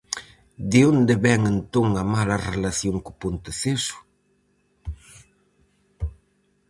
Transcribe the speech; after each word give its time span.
De 0.71 0.79
onde 0.91 1.13
vén 1.25 1.41
entón 1.55 1.87
a 2.01 2.03
mala 2.13 2.37
relación 2.51 2.95
co 3.03 3.11
Ponteceso? 3.21 3.97